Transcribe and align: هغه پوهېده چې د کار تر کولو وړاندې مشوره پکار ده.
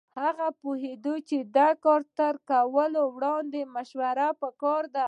هغه 0.21 0.47
پوهېده 0.61 1.15
چې 1.29 1.37
د 1.55 1.57
کار 1.83 2.01
تر 2.19 2.35
کولو 2.49 3.01
وړاندې 3.15 3.61
مشوره 3.75 4.27
پکار 4.41 4.83
ده. 4.93 4.99